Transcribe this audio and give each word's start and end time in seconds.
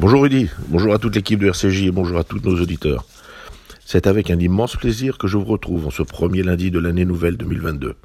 Bonjour 0.00 0.22
Rudy, 0.22 0.48
bonjour 0.68 0.94
à 0.94 0.98
toute 0.98 1.16
l'équipe 1.16 1.40
de 1.40 1.48
RCJ 1.48 1.86
et 1.86 1.90
bonjour 1.90 2.20
à 2.20 2.22
tous 2.22 2.38
nos 2.38 2.62
auditeurs. 2.62 3.04
C'est 3.84 4.06
avec 4.06 4.30
un 4.30 4.38
immense 4.38 4.76
plaisir 4.76 5.18
que 5.18 5.26
je 5.26 5.36
vous 5.36 5.44
retrouve 5.44 5.88
en 5.88 5.90
ce 5.90 6.04
premier 6.04 6.44
lundi 6.44 6.70
de 6.70 6.78
l'année 6.78 7.04
nouvelle 7.04 7.36
2022. 7.36 7.96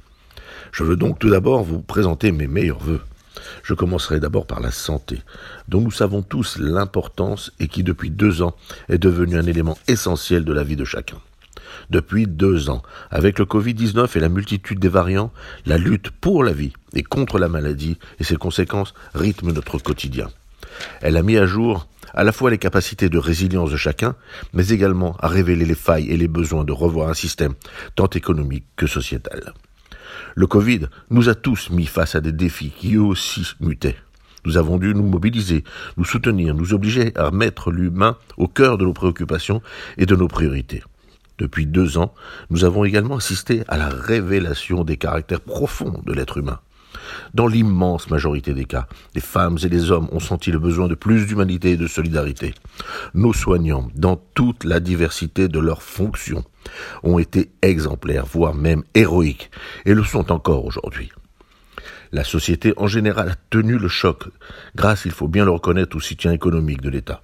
Je 0.72 0.84
veux 0.84 0.96
donc 0.96 1.20
tout 1.20 1.30
d'abord 1.30 1.62
vous 1.62 1.84
présenter 1.84 2.32
mes 2.32 2.48
meilleurs 2.48 2.80
voeux. 2.80 3.02
Je 3.62 3.76
commencerai 3.76 4.20
d'abord 4.20 4.48
par 4.48 4.60
la 4.60 4.72
santé, 4.72 5.22
dont 5.68 5.82
nous 5.82 5.92
savons 5.92 6.24
tous 6.24 6.58
l'importance 6.58 7.52
et 7.60 7.68
qui 7.68 7.84
depuis 7.84 8.10
deux 8.10 8.42
ans 8.42 8.56
est 8.90 8.98
devenue 8.98 9.38
un 9.38 9.46
élément 9.46 9.78
essentiel 9.88 10.46
de 10.46 10.54
la 10.54 10.64
vie 10.64 10.76
de 10.76 10.86
chacun. 10.86 11.18
Depuis 11.92 12.26
deux 12.26 12.72
ans, 12.72 12.82
avec 13.12 13.38
le 13.38 13.46
Covid-19 13.46 14.18
et 14.18 14.20
la 14.20 14.30
multitude 14.30 14.80
des 14.80 14.90
variants, 14.90 15.32
la 15.68 15.78
lutte 15.78 16.10
pour 16.10 16.44
la 16.44 16.54
vie 16.54 16.74
et 16.96 17.04
contre 17.04 17.38
la 17.38 17.50
maladie 17.50 18.00
et 18.20 18.24
ses 18.24 18.38
conséquences 18.38 18.96
rythme 19.14 19.52
notre 19.52 19.78
quotidien. 19.78 20.32
Elle 21.04 21.18
a 21.18 21.22
mis 21.22 21.36
à 21.36 21.46
jour 21.46 21.90
à 22.14 22.24
la 22.24 22.32
fois 22.32 22.50
les 22.50 22.58
capacités 22.58 23.10
de 23.10 23.18
résilience 23.18 23.70
de 23.70 23.76
chacun, 23.76 24.16
mais 24.54 24.70
également 24.70 25.18
à 25.20 25.28
révéler 25.28 25.66
les 25.66 25.76
failles 25.76 26.10
et 26.10 26.16
les 26.16 26.30
besoins 26.30 26.64
de 26.64 26.72
revoir 26.72 27.10
un 27.10 27.14
système 27.14 27.56
tant 27.96 28.08
économique 28.08 28.64
que 28.78 28.88
sociétal. 28.88 29.54
Le 30.34 30.48
Covid 30.48 30.88
nous 31.10 31.28
a 31.28 31.36
tous 31.36 31.72
mis 31.72 31.88
face 31.88 32.16
à 32.16 32.22
des 32.22 32.32
défis 32.32 32.72
qui 32.72 32.96
eux 32.96 33.02
aussi 33.02 33.46
mutaient. 33.60 33.98
Nous 34.46 34.56
avons 34.56 34.78
dû 34.78 34.96
nous 34.96 35.04
mobiliser, 35.04 35.66
nous 35.98 36.06
soutenir, 36.06 36.56
nous 36.56 36.74
obliger 36.74 37.12
à 37.18 37.32
mettre 37.32 37.70
l'humain 37.70 38.18
au 38.38 38.48
cœur 38.48 38.78
de 38.78 38.86
nos 38.86 38.94
préoccupations 38.94 39.62
et 39.98 40.06
de 40.06 40.16
nos 40.16 40.30
priorités. 40.30 40.84
Depuis 41.38 41.66
deux 41.66 41.98
ans, 41.98 42.14
nous 42.50 42.64
avons 42.64 42.86
également 42.86 43.18
assisté 43.18 43.64
à 43.68 43.78
la 43.78 43.90
révélation 43.90 44.86
des 44.86 44.96
caractères 44.96 45.42
profonds 45.42 46.02
de 46.06 46.14
l'être 46.14 46.38
humain. 46.38 46.62
Dans 47.34 47.48
l'immense 47.48 48.10
majorité 48.10 48.54
des 48.54 48.66
cas, 48.66 48.88
les 49.16 49.22
femmes 49.22 49.58
et 49.64 49.70
les 49.70 49.92
hommes 49.92 50.08
ont 50.12 50.20
senti 50.20 50.52
le 50.52 50.60
besoin 50.60 50.88
de 50.88 50.96
plus 50.96 51.26
d'humanité 51.26 51.72
et 51.72 51.78
de 51.78 51.88
solidarité. 51.88 52.54
Nos 53.14 53.34
soignants, 53.34 53.90
dans 53.96 54.16
toute 54.16 54.64
la 54.64 54.80
diversité 54.80 55.48
de 55.48 55.60
leurs 55.60 55.84
fonctions, 55.84 56.44
ont 57.04 57.20
été 57.20 57.52
exemplaires, 57.62 58.26
voire 58.26 58.54
même 58.54 58.84
héroïques, 58.94 59.52
et 59.86 59.94
le 59.94 60.04
sont 60.04 60.32
encore 60.32 60.66
aujourd'hui. 60.66 61.12
La 62.12 62.24
société 62.24 62.74
en 62.78 62.88
général 62.88 63.30
a 63.30 63.36
tenu 63.50 63.78
le 63.78 63.88
choc, 63.88 64.26
grâce, 64.76 65.06
il 65.06 65.12
faut 65.12 65.28
bien 65.28 65.46
le 65.46 65.52
reconnaître, 65.52 65.98
au 65.98 66.00
soutien 66.00 66.32
économique 66.32 66.82
de 66.82 66.90
l'État. 66.90 67.22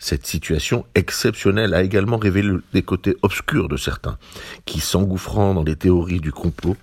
Cette 0.00 0.26
situation 0.26 0.86
exceptionnelle 0.94 1.74
a 1.74 1.82
également 1.82 2.18
révélé 2.18 2.56
des 2.72 2.82
côtés 2.82 3.16
obscurs 3.22 3.68
de 3.68 3.76
certains, 3.76 4.16
qui, 4.64 4.78
s'engouffrant 4.78 5.54
dans 5.54 5.64
les 5.64 5.74
théories 5.74 6.20
du 6.20 6.30
complot, 6.30 6.76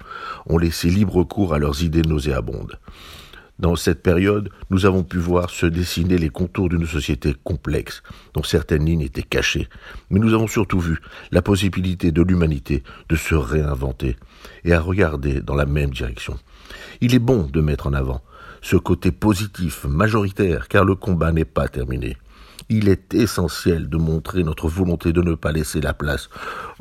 ont 0.48 0.58
laissé 0.58 0.90
libre 0.90 1.24
cours 1.24 1.54
à 1.54 1.60
leurs 1.60 1.82
idées 1.82 2.02
nauséabondes. 2.02 2.78
Dans 3.58 3.78
cette 3.78 4.04
période, 4.04 4.50
nous 4.70 4.86
avons 4.86 5.04
pu 5.04 5.18
voir 5.18 5.50
se 5.50 5.66
dessiner 5.66 6.18
les 6.18 6.30
contours 6.30 6.68
d'une 6.68 6.86
société 6.86 7.34
complexe, 7.46 8.04
dont 8.34 8.44
certaines 8.44 8.86
lignes 8.86 9.00
étaient 9.00 9.24
cachées. 9.24 9.70
Mais 10.10 10.20
nous 10.20 10.34
avons 10.34 10.48
surtout 10.48 10.82
vu 10.82 11.00
la 11.32 11.42
possibilité 11.42 12.12
de 12.12 12.22
l'humanité 12.22 12.84
de 13.08 13.16
se 13.16 13.34
réinventer 13.34 14.18
et 14.66 14.74
à 14.74 14.82
regarder 14.82 15.40
dans 15.40 15.56
la 15.56 15.66
même 15.66 15.92
direction. 15.92 16.38
Il 17.00 17.16
est 17.16 17.20
bon 17.20 17.44
de 17.44 17.62
mettre 17.62 17.88
en 17.88 17.94
avant 17.94 18.22
ce 18.62 18.76
côté 18.76 19.14
positif 19.14 19.86
majoritaire, 19.86 20.68
car 20.68 20.84
le 20.84 20.96
combat 20.96 21.32
n'est 21.32 21.46
pas 21.46 21.70
terminé 21.70 22.18
il 22.70 22.90
est 22.90 23.14
essentiel 23.14 23.90
de 23.90 23.98
montrer 23.98 24.44
notre 24.44 24.68
volonté 24.68 25.14
de 25.14 25.22
ne 25.22 25.36
pas 25.36 25.52
laisser 25.52 25.82
la 25.82 25.94
place 25.94 26.30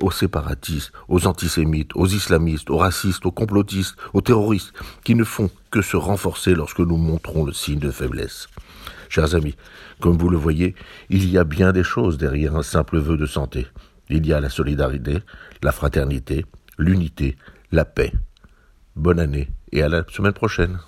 aux 0.00 0.10
séparatistes, 0.10 0.92
aux 1.08 1.26
antisémites, 1.26 1.90
aux 1.94 2.06
islamistes, 2.06 2.70
aux 2.70 2.78
racistes, 2.78 3.26
aux 3.26 3.32
complotistes, 3.32 3.96
aux 4.12 4.20
terroristes, 4.20 4.72
qui 5.04 5.14
ne 5.14 5.24
font 5.24 5.50
que 5.70 5.82
se 5.82 5.96
renforcer 5.96 6.54
lorsque 6.54 6.80
nous 6.80 6.96
montrons 6.96 7.44
le 7.44 7.52
signe 7.52 7.78
de 7.78 7.90
faiblesse. 7.90 8.48
Chers 9.08 9.34
amis, 9.34 9.56
comme 10.00 10.16
vous 10.16 10.30
le 10.30 10.36
voyez, 10.36 10.74
il 11.10 11.28
y 11.30 11.38
a 11.38 11.44
bien 11.44 11.72
des 11.72 11.84
choses 11.84 12.18
derrière 12.18 12.56
un 12.56 12.62
simple 12.62 12.98
vœu 12.98 13.16
de 13.16 13.26
santé. 13.26 13.66
Il 14.08 14.26
y 14.26 14.32
a 14.32 14.40
la 14.40 14.50
solidarité, 14.50 15.18
la 15.62 15.72
fraternité, 15.72 16.44
l'unité, 16.78 17.36
la 17.72 17.84
paix. 17.84 18.12
Bonne 18.96 19.20
année 19.20 19.48
et 19.72 19.82
à 19.82 19.88
la 19.88 20.04
semaine 20.08 20.32
prochaine. 20.32 20.78